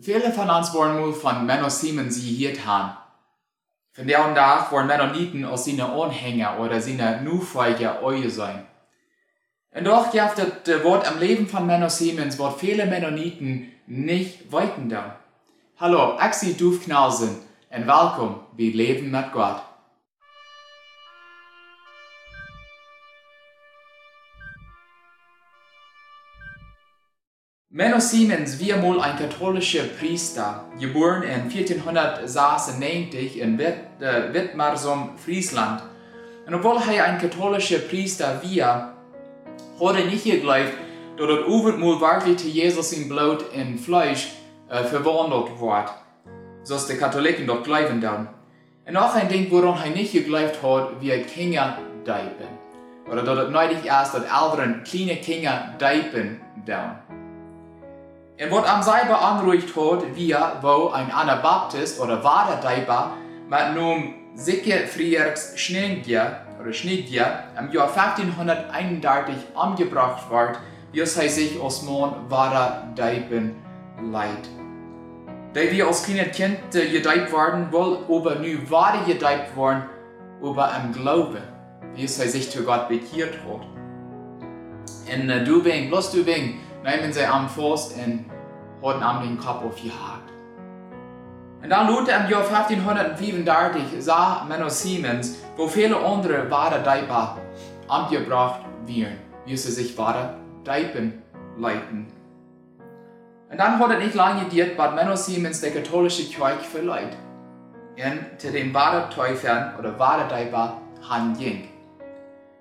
[0.00, 2.96] Viele von uns wollen wohl von Menno Siemens gehört haben.
[3.92, 8.64] Von der und Tag wollen Mennoniten aus seinen Anhänger oder seine Nufeiger Eue sein.
[9.72, 14.88] Und doch gibt das Wort am Leben von Menno Siemens, wird viele Mennoniten nicht weiten
[14.88, 15.18] da.
[15.78, 17.36] Hallo, Axi Dufknausen
[17.70, 19.60] und willkommen bei Leben mit Gott.
[27.70, 33.74] Menno Siemens war mal ein katholischer Priester, geboren in 1496 in äh,
[34.32, 35.82] Wittmarsum, Friesland.
[36.46, 38.94] Und obwohl er ein katholischer Priester war,
[39.78, 40.72] hat er nicht geglaubt,
[41.18, 44.28] dass das Uwendmal wirklich Jesus in Blut in Fleisch
[44.70, 45.90] äh, verwandelt wird.
[46.62, 48.30] So die Katholiken dort glauben dann.
[48.86, 52.48] Und auch ein Ding, woran er nicht geglaubt hat, wie Kinder deipen.
[53.12, 57.17] Oder dass es nötig ist, dass älteren kleine Kinder deipen dann.
[58.40, 63.14] Und was am selber anruhigt hat, wir, wo ein Anabaptist oder Waderdeiber
[63.48, 70.60] mit Namen Sicke Friers Schneidier oder Schneidier im Jahr 1531 angebracht wird,
[70.92, 73.56] wie es sich als Mann Waderdeiben
[74.12, 74.48] leid.
[75.54, 79.82] Da wir als kleine Kind gedeibt worden, wohl aber nu Wade gedeibt worden,
[80.40, 81.42] über am Glauben,
[81.94, 83.66] wie es sich zu Gott bekehrt hat.
[85.12, 86.14] Und uh, du bist,
[86.88, 87.94] bloß du bist, nehmen sie am Fuß
[88.80, 90.30] und haben am den Kopf aufgehakt.
[91.62, 97.36] Und dann Luther im Jahr 1535 sah Menno Siemens, wo viele andere wahre Deiber
[97.88, 101.22] angebracht werden, wie sie sich wahre Deipen
[101.58, 102.06] leiten.
[103.50, 107.16] Und dann er nicht lange gedauert, was Menno Siemens der katholische Kirche verleiht.
[107.96, 111.36] Und zu den wahren Teufern oder wahren Deiber han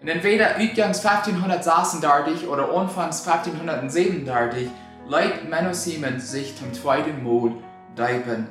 [0.00, 4.70] Und entweder Utgangs 1536 oder Anfangs 1537
[5.06, 7.52] leidt Menno Siemens sich zum zweiten Mal
[7.94, 8.48] deipen,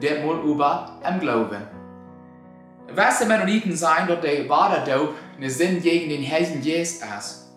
[0.00, 1.62] der Mal über am Glauben.
[2.94, 7.52] Was die Mennoniten sein, dass der wahre Daub eine Sinn gegen den Herrn Jesus ist.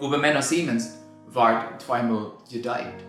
[0.00, 3.02] Aber Menno Siemens wird zweimal gedeibt.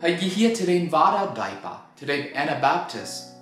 [0.00, 3.36] Er gehört zu den wahren Deiber, zu den Anabaptist.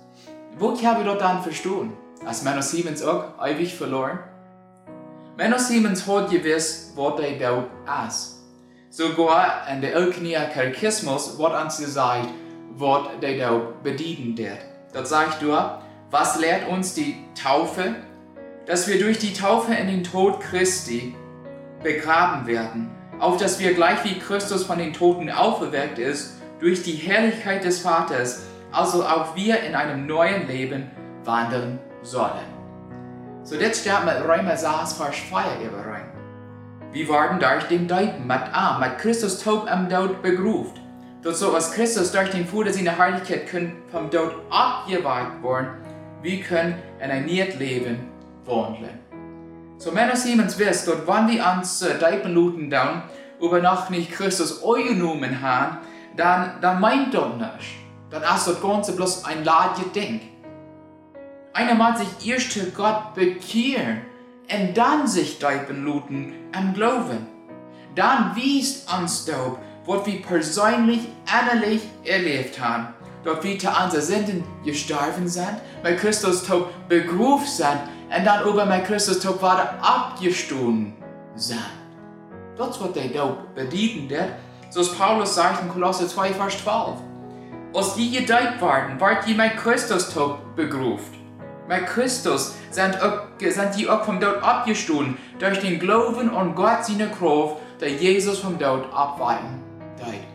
[0.57, 1.93] Wo kann wir dort dann verstehen?
[2.25, 4.19] Als Menno Siemens auch ewig verloren?
[5.57, 7.69] Siemens hat gewiss, der Daub
[8.05, 8.43] ist.
[8.89, 12.27] Sogar in der Elknier Katechismus wird uns gesagt,
[12.71, 14.57] was der Daub bedienen wird.
[14.91, 17.95] Dort sagt er, was lehrt uns die Taufe?
[18.65, 21.15] Dass wir durch die Taufe in den Tod Christi
[21.81, 26.95] begraben werden, auf dass wir gleich wie Christus von den Toten auferweckt ist, durch die
[26.95, 28.41] Herrlichkeit des Vaters,
[28.73, 30.91] also auch wir in einem neuen Leben
[31.23, 32.58] wandeln sollen.
[33.49, 36.05] So jetzt steht mit Römer 6, Vers 4 überein.
[36.91, 40.79] Wir werden durch den Deuten mit A, mit Christus Tod am Tod begruft.
[41.23, 45.69] Dort so als Christus durch den Fuder seiner Herrlichkeit können vom Tod abgeweiht worden,
[46.21, 48.07] wir können in ein neues Leben
[48.45, 48.99] wandeln.
[49.79, 53.01] So Männer Siemens wisst, dort wann wir uns äh, Deipen luten dann,
[53.41, 55.79] aber noch nicht Christus genommen haben,
[56.15, 57.79] dann, dann meint dort nicht.
[58.11, 60.21] Dann ist das Ganze bloß ein Ladje Ding.
[61.53, 64.01] Einer muss sich erst zu Gott bekehren
[64.51, 67.27] und dann sich Deipen luten am Glauben.
[67.95, 72.93] Dann wiest uns dort, was wir persönlich innerlich erlebt haben.
[73.23, 77.79] Dort wir zu unseren Sünden gestorben sind, mit Christus Tod begruft sind
[78.15, 80.93] und dann über mit Christus Tod weiter abgestoßen
[81.35, 81.59] sind.
[82.57, 84.29] Das wird der Daub bedienen wird,
[84.69, 86.97] so ist Paulus sagt in Kolosse 2, Vers 12.
[87.73, 91.18] Als die gedeiht waren, wart ihr mit Christus Tod begruft.
[91.69, 92.97] Mit Christus sind,
[93.37, 98.39] sind die auch vom Tod abgestoßen, durch den Glauben an Gott seine Kraft, der Jesus
[98.39, 99.61] vom Tod abweiten
[99.99, 100.25] deit.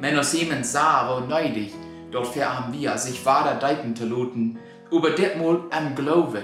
[0.00, 1.72] Menno Siemens sah wo neidig,
[2.10, 4.58] dort haben wir sich weiter deiten zu luten,
[4.90, 6.42] über det mal am Glauben.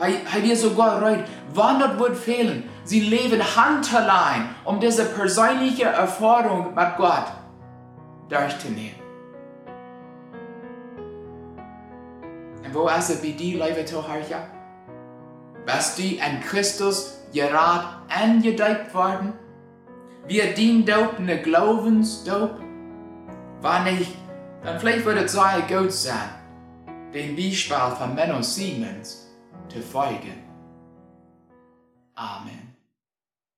[0.00, 6.96] Hij wir sogar reut, das wird fehlen, sie leben handallein, um diese persönliche Erfahrung mit
[6.96, 7.28] Gott
[8.28, 9.02] durchzunehmen.
[12.72, 14.46] Wo es bei dir, liebe Zuhörer?
[15.66, 19.34] Bist du in Christus gerade angedeiht worden?
[20.26, 22.62] Wir dienen Dope eine Glaubensdope?
[23.60, 24.16] War nicht,
[24.64, 26.30] dann vielleicht würde es sehr gut sein,
[27.12, 29.30] den Beispiel von Menno Siemens
[29.68, 30.42] zu folgen.
[32.14, 32.71] Amen.